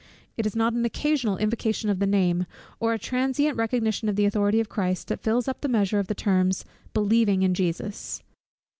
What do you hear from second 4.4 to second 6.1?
of Christ, that fills up the measure of